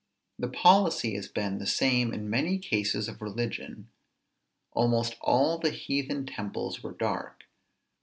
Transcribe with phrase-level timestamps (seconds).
[0.39, 3.91] The policy has been the same in many cases of religion.
[4.71, 7.43] Almost all the heathen temples were dark.